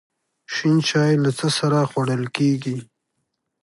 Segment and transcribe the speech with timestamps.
[0.53, 2.77] شین چای له څه سره خوړل کیږي؟